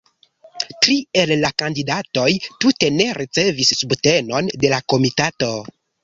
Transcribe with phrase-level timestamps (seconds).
[0.83, 2.23] Tri el la kandidatoj
[2.65, 5.51] tute ne ricevis subtenon de la komitato.